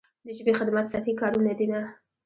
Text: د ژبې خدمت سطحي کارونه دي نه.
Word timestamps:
د 0.25 0.27
ژبې 0.37 0.53
خدمت 0.59 0.85
سطحي 0.91 1.13
کارونه 1.21 1.51
دي 1.59 1.67
نه. 1.71 1.81